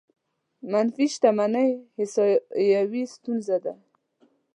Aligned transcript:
منفي 0.71 1.05
شتمنۍ 1.13 1.69
احصايوي 2.01 3.03
ستونزه 3.13 3.57
ده. 3.63 3.73